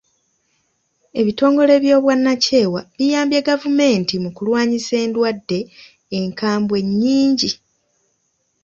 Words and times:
Ebitongole 1.19 1.73
by'obwannakyewa 1.83 2.81
biyambye 2.97 3.39
gavumenti 3.49 4.13
mu 4.23 4.29
kulwanyisa 4.35 4.93
endwadde 5.03 5.59
enkambwe 6.19 6.77
nnyingi. 6.87 7.49